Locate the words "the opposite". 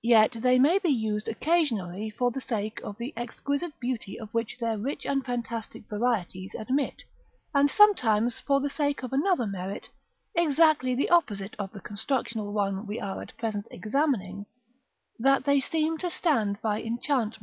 10.94-11.56